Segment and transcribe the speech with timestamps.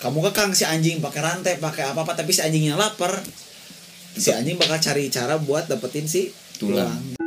[0.00, 3.20] kamu kekang si anjing pakai rantai pakai apa apa tapi si anjingnya lapar
[4.16, 6.88] si anjing bakal cari cara buat dapetin si Tulang.
[6.88, 7.20] tulang.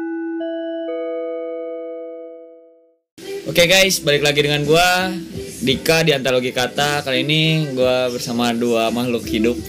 [3.44, 5.14] Oke guys, balik lagi dengan gua
[5.62, 7.06] Dika di Antologi Kata.
[7.06, 9.54] Kali ini gua bersama dua makhluk hidup.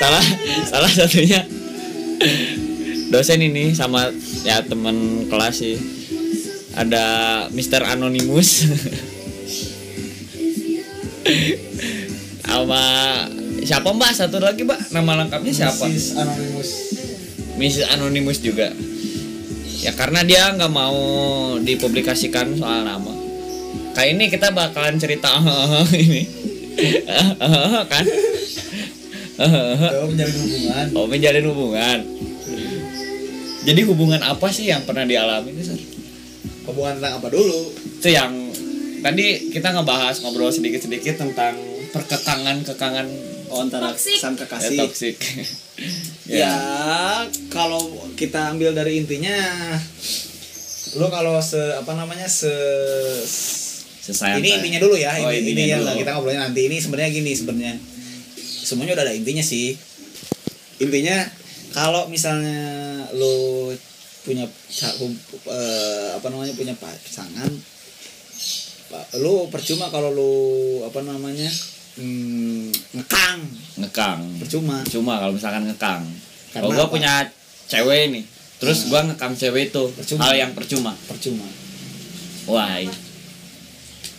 [0.00, 0.24] salah
[0.68, 1.44] salah satunya
[3.08, 4.12] dosen ini sama
[4.44, 5.99] ya teman kelas sih.
[6.76, 7.04] Ada
[7.50, 7.82] Mr.
[7.86, 8.50] Anonymous.
[12.60, 12.82] sama
[13.64, 16.18] siapa mbak satu lagi mbak nama lengkapnya siapa Mrs.
[16.18, 16.70] Anonymous
[17.56, 17.86] Mrs.
[17.96, 18.68] Anonymous juga
[19.80, 21.00] ya karena dia nggak mau
[21.64, 23.16] dipublikasikan soal nama
[23.96, 25.32] kayak ini kita bakalan cerita
[26.04, 26.22] ini
[27.92, 28.04] kan
[29.40, 31.98] oh, menjalin hubungan oh menjalin hubungan
[33.64, 35.79] jadi hubungan apa sih yang pernah dialami Sar?
[36.70, 37.60] Hubungan tentang apa dulu?
[38.00, 38.32] Itu yang
[39.00, 41.56] tadi kita ngebahas ngobrol sedikit-sedikit tentang
[41.90, 43.06] perkekangan kekangan
[43.50, 44.16] antara Toxic.
[44.22, 45.16] sang ya, kekasih toxic.
[46.30, 46.54] Ya.
[47.50, 47.80] Kalau
[48.14, 49.34] kita ambil dari intinya
[50.94, 52.52] lu kalau se apa namanya se
[54.38, 55.98] ini intinya dulu ya Oh, ini, intinya ini ya dulu.
[55.98, 56.60] kita ngobrolnya nanti.
[56.70, 57.74] Ini sebenarnya gini sebenarnya
[58.62, 59.74] semuanya udah ada intinya sih.
[60.78, 61.26] Intinya
[61.74, 62.62] kalau misalnya
[63.18, 63.70] lu
[64.26, 67.50] punya eh, apa namanya punya pasangan.
[68.90, 70.34] Pa- lu percuma kalau lu
[70.86, 71.50] apa namanya
[71.96, 73.40] hmm, ngekang.
[73.80, 74.20] Ngekang.
[74.42, 74.82] Percuma.
[74.86, 76.02] Cuma kalau misalkan ngekang.
[76.50, 76.94] Kalau Karena gua apa?
[76.94, 77.12] punya
[77.70, 78.24] cewek nih.
[78.60, 79.82] Terus gua ngekang cewek itu.
[79.94, 80.20] Percuma.
[80.26, 80.92] hal yang percuma.
[81.06, 81.46] Percuma.
[82.50, 82.82] Wah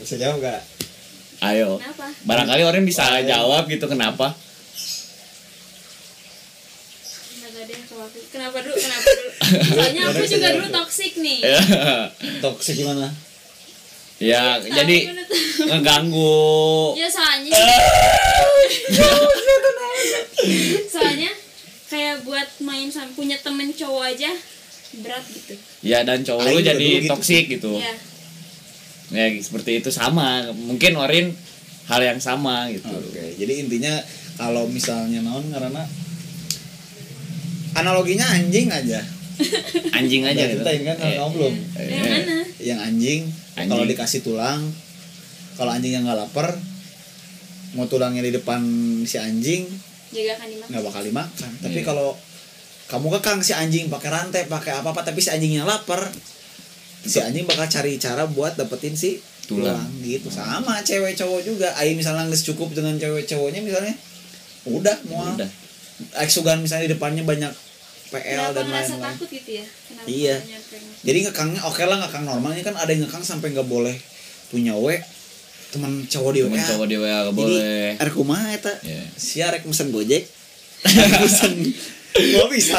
[0.02, 0.62] bisa jawab gak
[1.46, 1.78] ayo.
[1.78, 2.10] Kenapa?
[2.26, 4.34] barangkali orang bisa jawab gitu kenapa
[7.38, 8.76] Kenapa deh kalau aku- Kenapa dulu?
[8.76, 9.30] Kenapa dulu?
[9.72, 11.40] Soalnya aku juga dulu toxic nih.
[12.40, 13.10] toxic gimana
[14.18, 15.66] ya jadi gimana tuh?
[15.66, 17.50] ngeganggu Ya soalnya
[20.88, 21.32] Soalnya
[21.88, 24.32] kayak buat main sama punya temen cowok aja
[24.94, 25.56] berat gitu.
[25.82, 27.96] ya dan cowok lu jadi dulu gitu toksik gitu Ya.
[29.10, 31.32] ya seperti itu sama mungkin Orin
[31.86, 33.96] hal yang sama gitu oke jadi intinya
[34.36, 35.84] kalau misalnya naon karena
[37.74, 39.00] analoginya anjing aja.
[39.98, 40.62] Anjing aja gitu.
[40.62, 42.36] ceritain kan Eh, kamu belum eh, Yang mana?
[42.62, 43.22] yang anjing,
[43.58, 43.68] Anjing.
[43.68, 44.62] kalau dikasih tulang
[45.56, 46.48] kalau anjingnya nggak lapar
[47.72, 48.62] mau tulangnya di depan
[49.02, 49.66] si anjing
[50.12, 51.52] kan nggak bakal dimakan.
[51.58, 51.86] Tapi Iya.
[51.86, 52.14] kalau
[52.86, 56.12] kamu kekang si anjing pakai rantai pakai apa apa tapi si anjingnya lapar
[57.02, 59.74] si anjing bakal cari cara buat dapetin si Tulang.
[59.74, 60.30] tulang, gitu.
[60.30, 61.74] Sama cewek cowok juga.
[61.76, 63.96] Ayo misalnya nggak cukup dengan cewek cowoknya misalnya
[64.64, 65.50] udah mau udah
[66.16, 67.52] eksugan misalnya di depannya banyak
[68.08, 69.66] PL Kenapa dan lain-lain takut gitu ya?
[69.86, 70.36] Kenapa Iya.
[70.38, 73.96] nyampe- jadi ngekangnya oke lah ngekang normalnya kan ada yang ngekang sampai nggak boleh
[74.48, 75.00] punya we
[75.72, 79.04] teman cowok di temen WA cowok di WA gak Jadi, boleh er kumaha eta Iya.
[79.14, 80.28] si arek mesen gojek
[81.24, 81.54] mesen
[82.12, 82.76] gak bisa.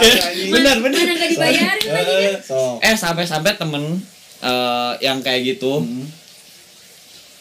[0.52, 1.00] Benar, benar.
[1.00, 2.20] Mana nggak dibayarin lagi kan?
[2.28, 4.04] Eh, so eh sampai-sampai temen
[4.38, 6.04] eh, yang kayak gitu Hmm.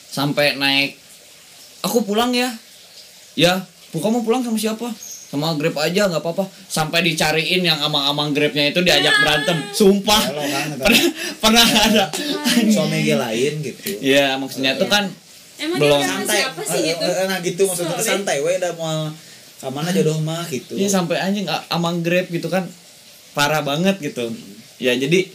[0.08, 0.96] sampai naik
[1.82, 2.52] aku pulang ya
[3.34, 4.88] ya bu kamu pulang sama siapa
[5.32, 6.44] sama grab aja nggak apa-apa.
[6.68, 9.64] Sampai dicariin yang amang-amang grabnya itu diajak berantem.
[9.72, 10.20] Sumpah.
[10.22, 11.06] Kalau kan eta pernah
[11.40, 12.06] pernah ada.
[12.68, 13.80] suami ge lain gitu.
[14.04, 15.08] Ya maksudnya itu kan
[15.56, 16.02] Emang Belum.
[16.02, 16.42] santai.
[16.42, 17.06] siapa sih Eh, gitu?
[17.06, 18.10] eh, nah gitu maksudnya Sorry.
[18.12, 19.14] santai we udah mau
[19.60, 20.74] kamana jodoh mah gitu.
[20.74, 22.66] Iya sampai anjing amang grab gitu kan.
[23.32, 24.34] Parah banget gitu.
[24.78, 25.30] Ya jadi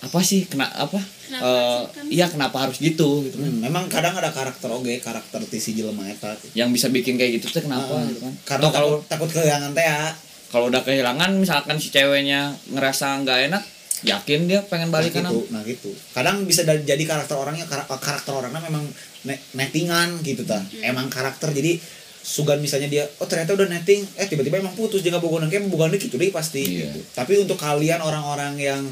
[0.00, 0.44] apa sih?
[0.44, 0.96] Kena apa?
[0.96, 2.04] Kenapa Eh, kan?
[2.08, 3.46] iya kenapa harus gitu gitu kan.
[3.46, 7.36] Hmm, memang kadang ada karakter oge karakter ti si jelema eta yang bisa bikin kayak
[7.36, 8.32] gitu tuh kenapa Ah, gitu kan.
[8.46, 10.08] Karena kalau takut, takut kehilangan teh ya
[10.48, 13.62] kalau udah kehilangan misalkan si ceweknya ngerasa nggak enak
[14.00, 15.90] yakin dia pengen balik nah, gitu, nah gitu.
[16.08, 18.86] Kadang bisa jadi karakter orangnya kar- karakter orangnya memang
[19.24, 20.62] ne- nettingan gitu ta.
[20.80, 21.76] Emang karakter jadi
[22.18, 24.06] sugan misalnya dia oh ternyata udah netting.
[24.14, 26.88] Eh tiba-tiba emang putus jangan bogonan kayak bogonan gitu deh pasti Iya.
[26.88, 27.00] gitu.
[27.10, 28.82] Tapi untuk kalian orang-orang yang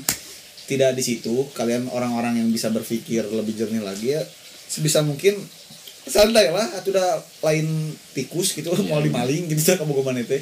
[0.66, 4.22] tidak di situ kalian orang-orang yang bisa berpikir lebih jernih lagi ya
[4.66, 5.38] sebisa mungkin
[6.04, 7.66] santai lah atau udah lain
[8.12, 10.38] tikus gitu mau dimaling gitu kan kabogoman itu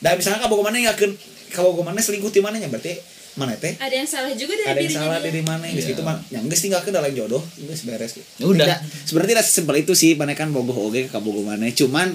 [0.00, 1.10] dan misalnya kabogoman yakin
[1.50, 2.98] kabogoman selingkuh di mananya berarti
[3.30, 5.26] mana teh Ada yang salah juga dari ada yang salah dia.
[5.30, 5.90] dari mana yang Iya.
[5.94, 8.26] gitu mah yang geus tinggalkeun dalam jodoh geus beres gitu.
[8.42, 8.66] Udah.
[8.66, 12.10] Tidak, sebenarnya tidak sesimpel itu sih mana kan bogoh oge ke kabogoh mana cuman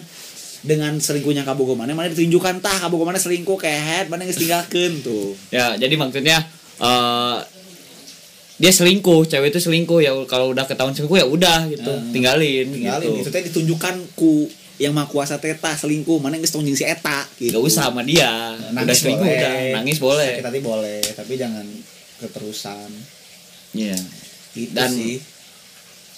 [0.61, 5.39] dengan selingkuhnya kabogoh mana mana ditunjukkan tah kabogoh mana selingkuh kehet mana geus tinggalkeun tuh
[5.49, 6.43] ya jadi maksudnya
[6.77, 7.37] eh
[8.55, 12.11] dia selingkuh cewek itu selingkuh ya kalau udah ketahuan selingkuh ya udah gitu Hmm.
[12.11, 13.11] tinggalin, tinggalin.
[13.13, 13.21] gitu.
[13.21, 17.51] Itu teh ditunjukkan ku yang mah kuasa teta selingkuh mana tong jeung si eta gitu.
[17.53, 18.55] Gak usah sama dia.
[18.55, 19.53] Udah nangis selingkuh boleh udah.
[19.75, 20.31] Nangis boleh.
[20.33, 21.65] Sakit hati boleh tapi jangan
[22.17, 22.89] keterusan.
[23.71, 23.99] Iya.
[24.55, 25.19] itu Dan- sih.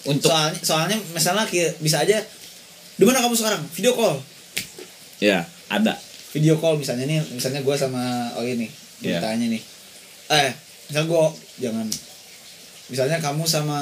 [0.05, 1.43] untuk soalnya soalnya misalnya
[1.81, 2.21] bisa aja
[2.93, 3.65] di mana kamu sekarang?
[3.71, 4.21] Video call?
[5.17, 5.97] Ya ada.
[6.31, 8.69] Video call misalnya nih misalnya gue sama oh ini
[9.01, 9.19] Iya.
[9.19, 9.57] tanya nih
[10.29, 10.51] eh
[10.87, 11.23] misal gue
[11.59, 11.87] jangan.
[12.87, 13.79] Misalnya kamu sama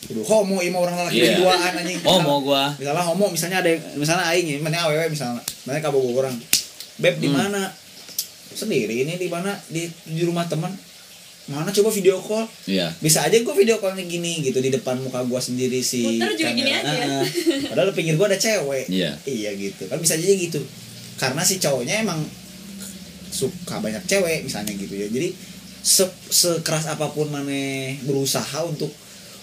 [0.00, 1.36] Aduh, homo ima orang laki Iya.
[1.36, 2.00] duaan anjing.
[2.08, 2.72] Oh mau gua.
[2.80, 6.34] misalnya homo misalnya ada yang misalnya aing ya misalnya aww misalnya misalnya kamu orang
[6.96, 7.36] beb di Hmm.
[7.36, 7.68] mana?
[8.50, 9.52] Sendiri ini di mana?
[9.68, 10.72] Di di rumah teman.
[11.52, 11.68] Mana?
[11.68, 12.48] Coba video call.
[12.64, 12.88] Iya.
[12.96, 16.52] Bisa aja gue video callnya gini gitu di depan muka gue sendiri si Muter juga
[16.56, 16.88] gini aja.
[16.88, 17.24] Ah, ah.
[17.68, 18.88] padahal pinggir gue ada cewek.
[18.88, 19.12] Iya.
[19.28, 19.84] iya gitu.
[19.84, 20.64] Kan bisa aja gitu.
[21.14, 22.24] Karena si cowoknya emang
[23.30, 25.06] suka banyak cewek misalnya gitu ya.
[25.10, 25.32] Jadi
[25.80, 28.92] se sekeras apa pun mana berusaha untuk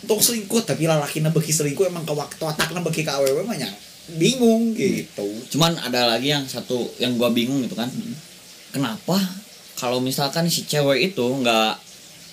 [0.06, 3.68] untuk selingkuh tapi lalakina beki selingkuh emang ke waktu atakna beki ke awewe mah nya
[4.16, 5.28] bingung gitu.
[5.52, 7.90] Cuman ada lagi yang satu yang gua bingung gitu kan.
[8.72, 9.18] Kenapa
[9.76, 11.74] kalau misalkan si cewek itu nggak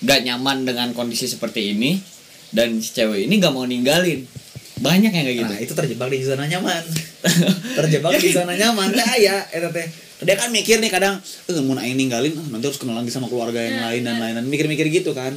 [0.05, 1.97] nggak nyaman dengan kondisi seperti ini
[2.53, 4.23] dan si cewek ini nggak mau ninggalin?
[4.75, 5.53] Banyak yang kayak gitu.
[5.55, 6.83] Nah, itu terjebak di zona nyaman.
[7.79, 8.91] terjebak di zona nyaman.
[8.91, 9.87] Nah, ya, eta teh.
[10.23, 13.27] Dia kan mikir nih kadang, eh mau aing ninggalin, ah, nanti harus kenalan lagi sama
[13.27, 14.21] keluarga yang Nah, lain dan nah.
[14.31, 14.47] lain-lain.
[14.47, 15.35] Mikir-mikir gitu kan.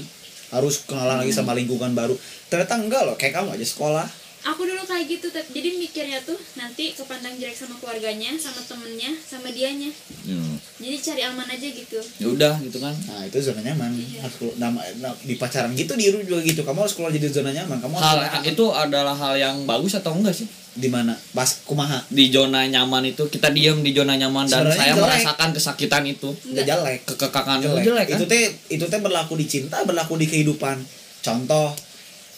[0.54, 2.14] Harus kenalan lagi sama lingkungan baru.
[2.46, 4.06] Ternyata enggak loh, kayak kamu aja sekolah.
[4.48, 9.12] Aku dulu kayak gitu tapi jadi mikirnya tuh nanti kepandang jelek sama keluarganya sama temennya
[9.20, 10.56] sama dianya Hmm.
[10.76, 13.88] jadi cari aman aja gitu ya udah gitu kan Nah, itu zona nyaman.
[13.94, 14.20] Iya.
[14.20, 16.60] Harus keluar- nama, nah, di pacaran gitu di Iru juga gitu.
[16.60, 17.78] Kamu harus keluar jadi zona nyaman.
[17.78, 21.16] Kamu harus hal keluar- itu adalah hal yang bagus atau enggak sih di mana?
[21.32, 22.04] Pas kumaha?
[22.08, 25.02] di zona nyaman itu kita diam di zona nyaman dan Sebenarnya saya jelek.
[25.02, 26.98] merasakan kesakitan itu Enggak jelek.
[27.06, 27.84] kekekakan itu jelek.
[27.84, 30.76] jelek kan Itu teh itu teh berlaku di cinta, berlaku di kehidupan.
[31.20, 31.72] Contoh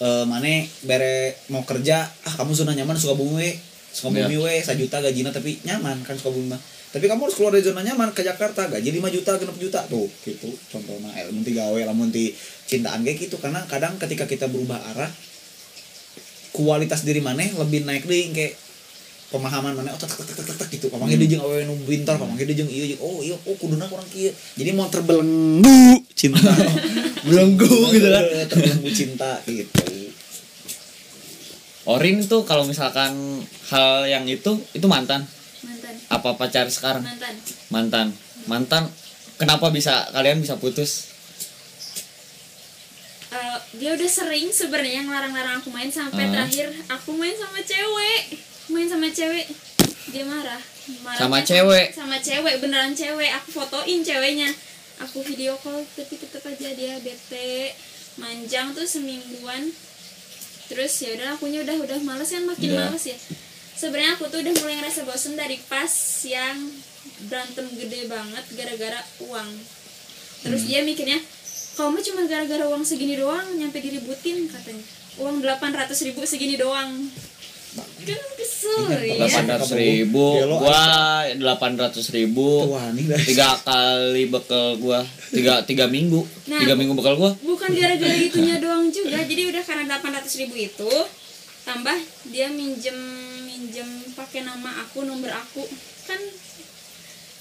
[0.00, 3.50] eh mana bere mau kerja, ah kamu zona nyaman suka bumi we.
[3.92, 4.40] Suka bumi Iya.
[4.40, 6.60] we, sajuta gajina tapi nyaman kan suka bumi mah.
[6.90, 10.10] Tapi kamu harus keluar dari zona nyaman ke Jakarta, gaji 5 juta, 6 juta tuh
[10.26, 10.50] gitu.
[10.72, 12.34] Contohnya eh, lamun ti gawe, lamun ti
[12.66, 15.10] cintaan kayak gitu karena kadang ketika kita berubah arah
[16.50, 18.58] kualitas diri mana lebih naik deh kayak
[19.30, 21.22] pemahaman mana oh tek tek tek tek gitu pamangnya Hmm.
[21.22, 24.02] dia jeung awewe nu pintar pamangnya dia jeung ieu jeung oh iya oh kuduna kurang
[24.10, 26.50] kieu jadi mau terbelenggu cinta
[27.30, 29.70] belenggu gitu kan terbelenggu cinta gitu
[31.90, 33.10] Orin tuh kalau misalkan
[33.68, 35.26] hal yang itu itu mantan.
[35.66, 35.94] Mantan.
[36.06, 37.02] Apa pacar sekarang?
[37.02, 37.34] Mantan.
[37.68, 38.06] Mantan.
[38.46, 38.82] Mantan
[39.34, 41.10] kenapa bisa kalian bisa putus?
[43.30, 46.46] Eh, dia udah sering sebenarnya ngelarang-larang aku main sampai Ah.
[46.46, 46.70] terakhir.
[46.90, 48.38] Aku main sama cewek.
[48.68, 49.46] Main sama cewek.
[50.10, 50.58] Dia marah.
[51.02, 51.86] Marahnya Sama cewek?
[51.94, 53.30] sama cewek beneran cewek.
[53.34, 54.50] Aku fotoin ceweknya.
[55.00, 57.74] Aku video call tapi tetep aja dia bete.
[58.18, 59.70] Manjang tuh semingguan
[60.70, 62.86] terus ya udah akunya udah udah males kan makin Iya.
[62.86, 63.18] males ya.
[63.74, 65.90] Sebenarnya aku tuh udah mulai ngerasa bosen dari pas
[66.22, 66.56] yang
[67.26, 69.50] berantem gede banget gara-gara uang.
[70.40, 71.18] Terus dia mikirnya
[71.74, 74.84] kamu cuma gara-gara uang segini doang nyampe diributin katanya.
[75.18, 77.08] Uang 800 ribu segini doang
[77.76, 80.82] kan kesel ya delapan ratus ribu Ya, lo gua
[81.30, 82.66] delapan ratus ribu
[83.26, 85.00] tiga kali bekal gua.
[85.30, 86.20] Tiga tiga minggu.
[86.50, 87.30] Nah, tiga minggu bekal gua.
[87.46, 89.22] bukan gara-gara itunya doang juga.
[89.22, 90.92] Jadi udah karena 800 ribu itu
[91.62, 91.94] tambah
[92.34, 92.96] dia minjem
[93.46, 93.86] minjem
[94.18, 95.62] pakai nama aku nomor aku.
[96.10, 96.18] Kan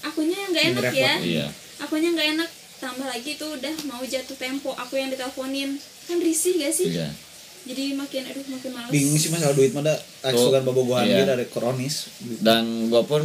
[0.06, 1.14] akunya yang nggak enak ya.
[1.18, 1.46] Iya.
[1.82, 2.50] Akunya nggak enak.
[2.80, 5.76] Tambah lagi itu udah mau jatuh tempo aku yang diteleponin.
[6.08, 6.88] Kan risih gak sih?
[6.96, 7.12] Iya
[7.60, 8.90] jadi makin aduh makin males.
[8.90, 11.28] Bingung sih masalah duit mah da aksugan bobogohan Iya.
[11.28, 12.08] dari kronis.
[12.40, 13.20] Dan gua pun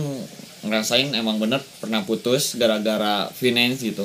[0.62, 4.04] ngerasain emang bener pernah putus gara-gara finance gitu.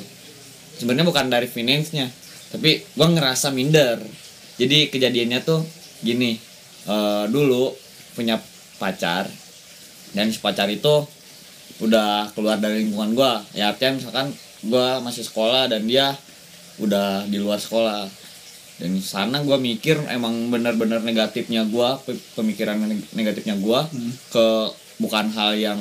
[0.76, 2.08] Sebenarnya bukan dari finance-nya
[2.50, 3.98] tapi gua ngerasa minder.
[4.56, 5.60] Jadi kejadiannya tuh
[6.00, 6.38] gini
[6.84, 7.74] eh, dulu
[8.12, 8.38] punya
[8.76, 9.26] pacar
[10.10, 11.06] dan si pacar itu
[11.78, 13.42] udah keluar dari lingkungan gua.
[13.50, 14.30] Ya artinya misalkan
[14.62, 16.14] gua masih sekolah dan dia
[16.78, 18.08] udah di luar sekolah
[18.80, 24.12] dan di sana gua mikir emang benar-benar negatifnya gua pe- pemikiran neg- negatifnya gua Hmm.
[24.32, 24.46] ke
[24.96, 25.80] bukan hal yang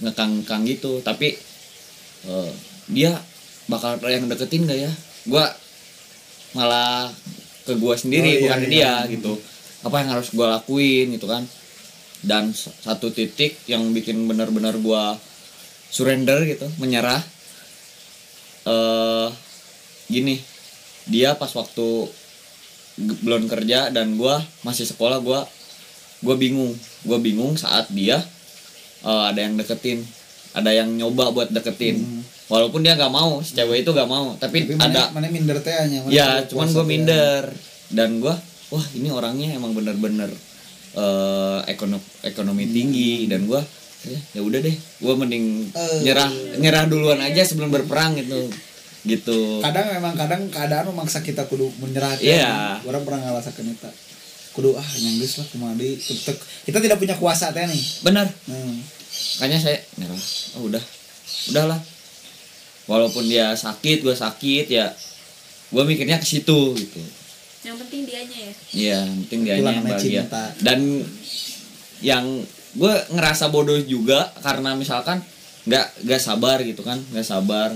[0.00, 0.98] ngekang-kang gitu.
[1.00, 1.36] Tapi
[2.24, 2.50] eh,
[2.88, 3.12] dia
[3.64, 4.92] bakal yang deketin gak ya?
[5.24, 5.44] Gua
[6.52, 7.12] malah
[7.64, 8.72] ke gua sendiri Oh, iya, bukan ke iya.
[9.04, 9.32] dia gitu.
[9.84, 11.44] Apa yang harus gua lakuin gitu kan?
[12.24, 15.20] Dan satu titik yang bikin benar-benar gua
[15.88, 17.20] surrender gitu menyerah
[18.64, 19.28] eh
[20.06, 20.40] gini
[21.06, 21.88] dia pas waktu
[22.98, 25.44] belum kerja dan gua masih sekolah gua
[26.22, 26.72] gua bingung.
[27.04, 28.22] Gua bingung saat dia
[29.02, 30.00] eh, ada yang deketin
[30.54, 31.98] ada yang nyoba buat deketin.
[31.98, 32.22] Hmm.
[32.44, 35.58] walaupun dia nggak mau si cewek itu nggak mau tapi, tapi ada mana mana minder
[35.64, 35.72] teh
[36.12, 37.42] ya cuman gue minder.
[37.88, 38.36] dan gue
[38.68, 40.28] wah ini orangnya emang bener-bener
[40.94, 43.26] eh ekonomi ekonomi tinggi.
[43.26, 43.58] Dan gue
[44.06, 46.00] ya, ya udah deh gue mending Eh.
[46.04, 46.30] nyerah
[46.60, 48.46] nyerah duluan aja sebelum berperang gitu
[49.04, 49.60] gitu.
[49.60, 52.80] Kadang memang kadang keadaan memaksa kita kudu menyerah Iya.
[52.82, 53.90] orang pernah ngerasakan itu.
[54.50, 57.82] Kudu ah nyanggus lah kemari Tek- kita tidak punya kuasa teh nih.
[58.02, 58.26] Benar.
[58.46, 58.80] Hmm.
[59.36, 60.18] makanya saya nyerah
[60.56, 60.84] oh udah.
[61.46, 61.80] Udahlah
[62.84, 64.90] walaupun dia sakit gue sakit ya
[65.68, 67.00] gue mikirnya ke situ gitu.
[67.62, 68.52] Yang penting dianya ya?
[68.70, 70.20] Iya, yang penting dia Itulah yang bahagia.
[70.22, 70.44] cinta.
[70.60, 70.78] Dan
[72.00, 72.24] yang
[72.72, 75.18] gue ngerasa bodoh juga karena misalkan
[75.64, 77.72] nggak nggak sabar gitu kan, nggak sabar.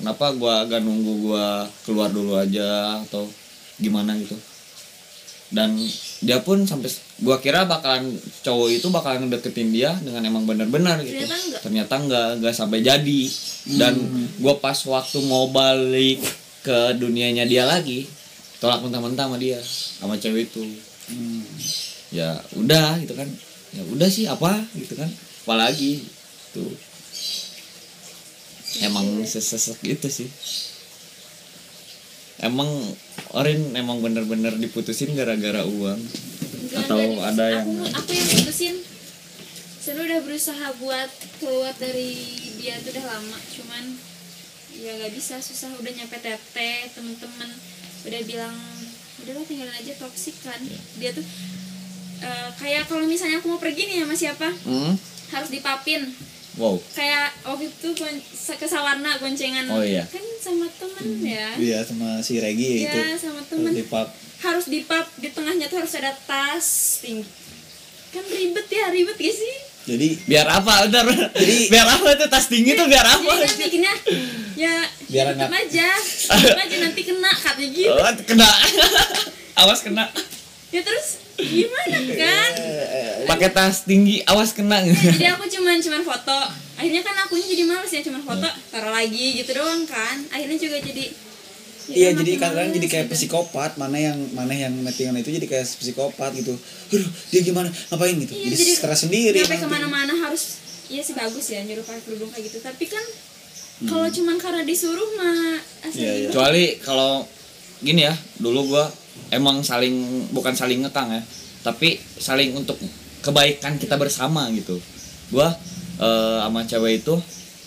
[0.00, 1.46] Kenapa gue agak nunggu gue
[1.84, 3.28] keluar dulu aja atau
[3.76, 4.36] gimana gitu.
[5.50, 5.74] Dan
[6.22, 6.86] dia pun sampai
[7.26, 8.14] gua kira bakalan
[8.46, 11.26] cowok itu bakalan deketin dia dengan emang benar-benar gitu.
[11.26, 11.60] Ternyata enggak.
[11.66, 13.22] Ternyata enggak, enggak sampai jadi.
[13.66, 13.94] Dan
[14.38, 16.22] gua pas waktu mau balik
[16.62, 18.06] ke dunianya dia lagi,
[18.62, 19.58] tolak mentah-mentah sama dia,
[19.98, 20.62] sama cewek itu.
[21.10, 21.42] Hmm.
[22.14, 23.26] Ya udah gitu kan.
[23.74, 25.10] Ya udah sih apa gitu kan.
[25.42, 26.06] Apalagi
[26.54, 26.70] tuh.
[28.78, 30.30] Emang sesesek gitu sih.
[32.40, 32.70] Emang
[33.36, 35.98] Orin emang bener-bener diputusin gara-gara uang?
[36.00, 38.76] Enggak, Atau enggak, ada aku, yang- aku yang putusin.
[39.80, 41.10] Saya udah berusaha buat
[41.42, 42.14] keluar dari
[42.60, 43.84] dia tuh udah lama cuman
[44.72, 45.68] ya nggak bisa susah.
[45.76, 47.50] Udah nyampe tete temen-temen
[48.06, 48.56] udah bilang
[49.20, 50.56] udahlah tinggalin aja toksik kan.
[50.62, 50.80] Iya.
[50.96, 51.26] dia tuh
[52.20, 54.92] eh, kayak kalau misalnya aku mau pergi nih sama siapa hmm?
[55.32, 56.08] harus dipapin
[56.60, 56.76] Wow.
[56.92, 57.88] Kayak waktu itu
[58.52, 60.04] ke Sawarna goncengan Oh, iya.
[60.04, 61.56] kan sama temen ya?
[61.56, 62.92] Iya sama si Regi itu.
[62.92, 63.72] Iya sama temen.
[63.72, 64.04] di pub.
[64.38, 66.68] Harus dipap di tengahnya tuh harus ada tas
[67.00, 67.24] tinggi
[68.10, 69.54] kan ribet ya ribet gak sih?
[69.86, 71.06] Jadi biar apa bentar.
[71.32, 73.22] Jadi- biar apa tuh tas tinggi tuh biar apa?
[73.24, 73.94] Jadi kan bikinnya
[74.54, 74.74] ya
[75.06, 75.60] Biar tetep enak.
[75.62, 75.88] aja.
[76.58, 78.50] Aja nanti kena katanya gitu Oh, kena.
[79.60, 80.10] Awas kena.
[80.68, 82.50] Ya terus gimana kan
[83.30, 86.38] pakai tas tinggi awas kena jadi aku cuman cuman foto
[86.74, 90.78] akhirnya kan akunya jadi males ya cuman foto taruh lagi gitu doang kan akhirnya juga
[90.80, 91.18] jadi ya
[91.90, 93.14] Iya jadi kadang jadi kayak gitu.
[93.16, 96.54] psikopat mana yang mana yang nettingan itu jadi kayak psikopat gitu.
[96.86, 98.30] Aduh dia gimana ngapain gitu.
[98.30, 99.38] Iya, jadi, jadi stres sendiri.
[99.42, 100.42] sampai ke mana-mana harus
[100.86, 103.02] iya sih bagus ya nyuruh pakai kerudung kayak gitu tapi kan
[103.80, 103.88] Hmm.
[103.88, 106.28] kalau cuman karena disuruh mah asli Iya, iya.
[106.28, 107.24] kecuali kalau
[107.80, 108.84] gini ya dulu gua
[109.30, 109.96] emang saling
[110.30, 111.22] bukan saling ngekang ya
[111.60, 112.76] tapi saling untuk
[113.20, 114.80] kebaikan kita bersama gitu.
[115.30, 115.52] Gua
[116.00, 117.14] eh, sama cewek itu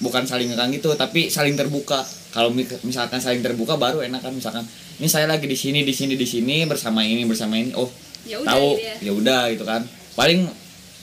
[0.04, 2.04] bukan saling ngekang gitu tapi saling terbuka.
[2.34, 4.66] Kalau mi- misalkan saling terbuka baru enak kan misalkan
[4.98, 7.72] ini saya lagi di sini di sini di sini bersama ini bersama ini.
[7.78, 7.88] Oh
[8.26, 8.78] ya tahu.
[8.82, 9.12] ya.
[9.14, 9.86] udah gitu kan.
[10.18, 10.50] Paling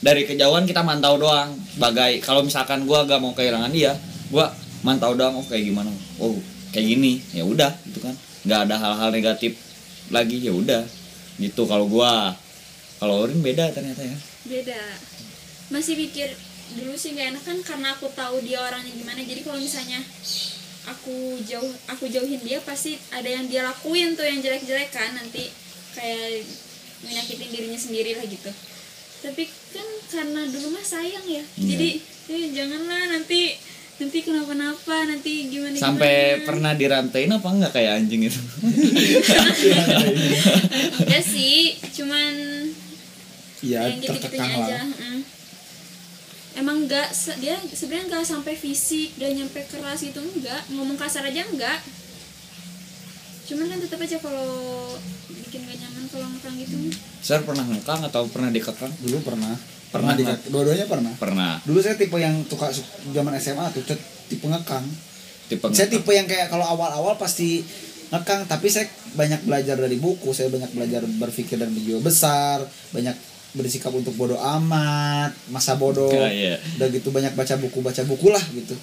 [0.03, 1.55] dari kejauhan kita mantau doang.
[1.71, 3.95] Sebagai kalau misalkan gua gak mau kehilangan dia
[4.29, 4.51] gua
[4.83, 5.89] mantau doang oh kayak gimana?
[6.19, 6.35] Oh
[6.75, 7.23] kayak gini.
[7.31, 8.13] Ya udah gitu kan.
[8.43, 9.55] Nggak ada hal-hal negatif
[10.11, 10.83] lagi ya udah.
[11.39, 12.35] Gitu kalau gua.
[13.01, 14.13] Kalau Orin beda ternyata ya
[14.45, 14.81] beda.
[15.71, 16.29] Masih pikir
[16.71, 19.21] dulu sih gak enak kan karena aku tahu dia orangnya gimana.
[19.21, 19.99] Jadi kalau misalnya
[20.89, 25.13] aku jauh aku jauhin dia pasti ada yang dia lakuin tuh yang jelek-jelek kan.
[25.13, 25.47] Nanti
[25.93, 26.47] kayak
[27.05, 28.51] menyakitin dirinya sendiri lah gitu.
[29.21, 29.43] Tapi
[29.73, 31.43] kan karena dulu mah sayang ya.
[31.57, 31.67] Iya.
[31.75, 31.89] jadi
[32.31, 33.53] eh, janganlah nanti
[34.01, 38.41] nanti kenapa-napa nanti gimana sampai pernah dirantain apa enggak kayak anjing itu?
[41.11, 41.77] Ya sih.
[41.93, 42.33] Cuman
[43.61, 44.85] Iya yang gitu-gitunya tertekan aja lah.
[44.91, 45.19] mm.
[46.53, 51.23] emang enggak se- dia sebenarnya enggak sampai fisik dan nyampe keras gitu enggak ngomong kasar
[51.23, 51.79] aja enggak
[53.43, 54.47] cuman kan tetap aja kalau
[55.29, 56.75] bikin gak nyaman kalau ngekang gitu
[57.19, 59.53] Sir pernah ngekang atau pernah dikekang Dulu pernah.
[59.89, 60.39] Pernah di Pernah.
[60.47, 61.13] dua-duanya pernah.
[61.15, 63.83] pernah Dulu saya tipe yang suka su- zaman SMA tuh
[64.25, 64.87] tipe ngekang.
[65.45, 65.91] tipe Saya ngekang.
[65.93, 67.59] tipe yang kayak kalau awal-awal pasti
[68.07, 73.11] ngekang tapi saya banyak belajar dari buku, saya banyak belajar berpikir dan berjiwa besar, banyak
[73.51, 76.11] bersikap untuk bodoh amat, masa bodoh.
[76.11, 76.55] Ya, iya.
[76.79, 78.75] Udah gitu banyak baca buku, baca buku lah gitu.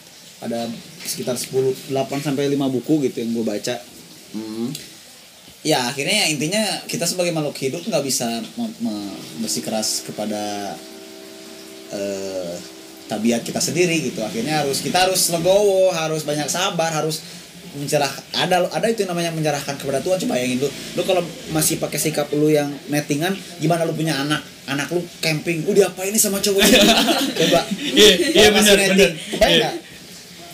[0.44, 0.68] Ada
[1.02, 3.74] sekitar 10 8 sampai 5 buku gitu yang gue baca.
[4.36, 4.70] Hmm.
[5.66, 8.44] Ya akhirnya ya intinya kita sebagai makhluk hidup nggak bisa
[9.42, 10.76] bersikeras kepada
[11.90, 12.54] eh,
[13.10, 14.20] tabiat kita sendiri gitu.
[14.22, 17.24] Akhirnya harus kita harus legowo, harus banyak sabar, harus
[17.76, 21.20] mencerah ada ada itu yang namanya menyerahkan kepada Tuhan coba bayangin lu lu kalau
[21.52, 26.02] masih pakai sikap lu yang nettingan gimana lu punya anak anak lu camping udah apa
[26.04, 26.76] ini sama cowok ini?"
[27.40, 27.60] coba
[27.90, 29.10] Iya, iya benar, benar.
[29.40, 29.48] Iya.
[29.58, 29.74] nggak?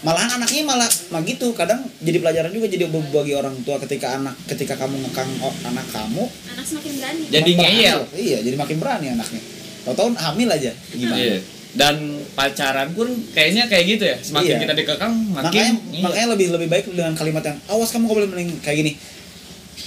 [0.01, 4.37] malahan anaknya malah mah gitu kadang jadi pelajaran juga jadi bagi orang tua ketika anak
[4.45, 8.01] ketika kamu ngekang o- anak kamu anak semakin berani Jadi makin berani ngeyel.
[8.15, 9.41] iya jadi makin berani anaknya
[9.83, 11.39] tahu-tahu hamil aja gimana Iya.
[11.75, 11.97] Dan
[12.31, 14.15] pacaran pun kayaknya kayak gitu ya.
[14.17, 14.63] Semakin Iya.
[14.63, 16.03] kita dikekang, makin makanya iya.
[16.05, 18.93] makanya lebih lebih baik dengan kalimat yang awas kamu boleh mending kayak gini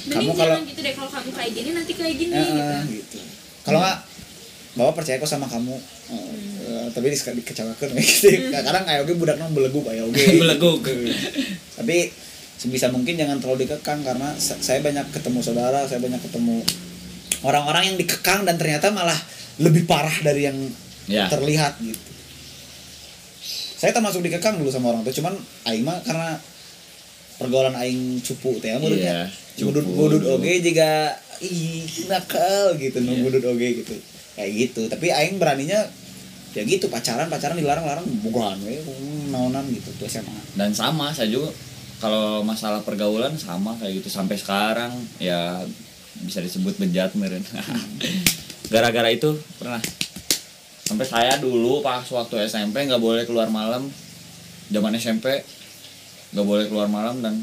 [0.04, 3.18] mending kamu kalau- gitu deh kalau kamu kayak gini nanti kayak gini Eh, gitu gitu
[3.64, 3.98] kalau nggak
[4.78, 5.74] bawa percaya kok sama kamu.
[6.08, 8.30] Eh, tapi di dikecewakan gitu.
[8.48, 10.24] Kadang kayak oke budak nong belegu kayak oke.
[10.38, 10.86] Beleguk.
[11.74, 12.14] tapi
[12.56, 16.62] sebisa mungkin jangan terlalu dikekang karena sa- saya banyak ketemu saudara saya banyak ketemu
[17.40, 19.18] orang-orang yang dikekang dan ternyata malah
[19.58, 20.58] lebih parah dari yang
[21.06, 21.26] Ya.
[21.28, 22.02] terlihat gitu.
[23.78, 26.36] Saya termasuk dikekang dulu sama orang tua cuman aing mah karena
[27.38, 29.18] pergaulan aing cupu teh Iya, menurutnya
[29.54, 30.36] cupu budut budut dulu.
[30.36, 33.22] oge juga ih nakal gitu Iya.
[33.22, 33.96] budut oge gitu
[34.38, 34.86] kayak gitu.
[34.86, 35.82] Tapi aing beraninya
[36.56, 38.82] ya gitu pacaran pacaran dilarang-larang bukan we
[39.30, 41.54] naonan gitu tuh SMA dan sama saya juga
[42.02, 44.90] kalau masalah pergaulan sama kayak gitu sampai sekarang
[45.22, 45.62] ya
[46.26, 47.42] bisa disebut bejat meren.
[48.74, 49.82] Gara-gara itu pernah.
[50.88, 53.90] Sampai saya dulu pas waktu SMP nggak boleh keluar malam.
[54.70, 55.42] Zaman SMP
[56.34, 57.38] nggak boleh keluar malam dan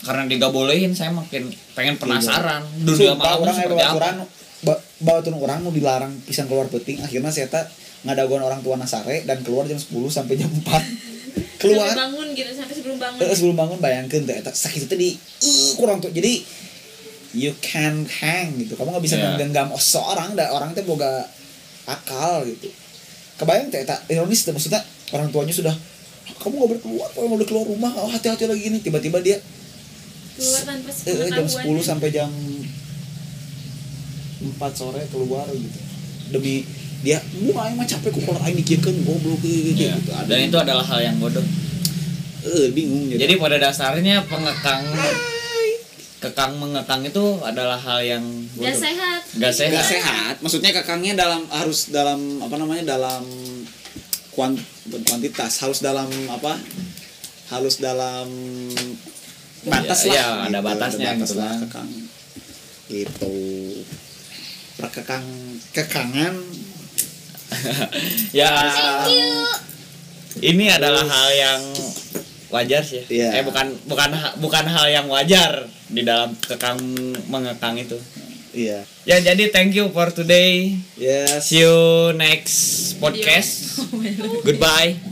[0.00, 2.62] karena nggak bolehin saya makin pengen penasaran.
[2.82, 4.26] Dunia malam seperti apa
[5.00, 7.72] turun orang mau dilarang pisang keluar peting akhirnya saya tak
[8.04, 10.64] ngadaguan orang tua nasare dan keluar jam 10 sampai jam 4
[11.60, 11.92] keluar.
[11.92, 13.18] Sampai bangun gitu sampai sebelum bangun.
[13.20, 15.10] Eh, sebelum bangun bayangkan tuh eta sakit itu di
[15.44, 16.08] uh, kurang tuh.
[16.08, 16.40] Jadi
[17.36, 18.74] you can hang gitu.
[18.74, 19.36] Kamu nggak bisa Iya.
[19.36, 21.28] menggenggam seorang dah orang teh boga
[21.84, 22.72] akal gitu.
[23.36, 24.80] Kebayang teh eta ironis tuh maksudnya
[25.12, 25.74] orang tuanya sudah
[26.40, 27.92] kamu nggak boleh keluar kamu nggak boleh keluar rumah.
[28.00, 29.36] Oh, hati-hati lagi ini tiba-tiba dia
[30.40, 31.84] keluar tanpa eh, eh, jam sepengetahuan.
[31.84, 32.30] 10 sampai jam
[34.40, 35.78] 4 sore keluar gitu
[36.30, 36.64] demi
[37.00, 37.16] dia
[37.48, 39.88] wah aing mah capek kok kalau aing dikirkan goblok gitu, gitu.
[40.10, 41.44] Ada dan yang- itu adalah hal yang bodoh
[42.40, 43.20] eh bingung gitu.
[43.20, 44.84] Jadi pada dasarnya pengekang
[46.20, 48.80] kekang mengekang itu adalah hal yang Gak bodoh.
[48.80, 49.72] sehat Gak sehat.
[49.74, 50.34] Gak sehat.
[50.40, 53.24] Maksudnya kekangnya dalam harus dalam apa namanya dalam
[54.30, 54.56] kuant,
[55.04, 56.56] kuantitas harus dalam apa?
[57.48, 58.28] Harus dalam
[59.62, 60.14] batas Iya, lah.
[60.14, 61.60] iya, ada batasnya batas gitu lah kan.
[61.64, 61.88] kekang.
[62.88, 63.34] Gitu.
[64.80, 65.26] Perkekang
[65.76, 66.34] kekangan
[68.38, 69.70] ya thank you
[70.38, 71.62] ini adalah hal yang
[72.54, 73.02] wajar sih.
[73.10, 73.40] Iya.
[73.40, 76.78] Eh bukan bukan bukan hal yang wajar di dalam kekang
[77.26, 77.98] mengekang itu.
[78.50, 78.82] iya.
[79.06, 80.74] Ya jadi thank you for today.
[80.98, 81.50] Yes.
[81.50, 83.82] See you next podcast.
[84.46, 85.09] Goodbye.